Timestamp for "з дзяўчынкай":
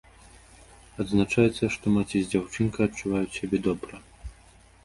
2.23-2.83